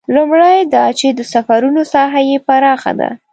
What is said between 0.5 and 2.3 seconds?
دا چې د سفرونو ساحه